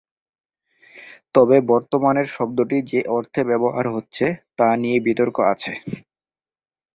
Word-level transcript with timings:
তবে 1.35 1.57
বর্তমানের 1.71 2.27
শব্দটি 2.31 2.77
যে 2.91 2.99
অর্থে 3.15 3.41
ব্যবহার 3.49 3.85
হচ্ছে, 3.89 4.25
তা 4.57 4.67
নিয়ে 4.81 4.97
বিতর্ক 5.07 5.37
আছে। 5.53 5.71